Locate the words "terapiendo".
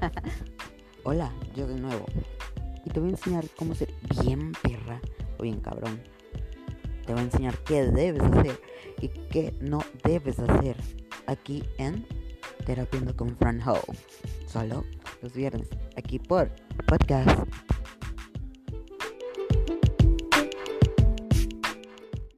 12.64-13.16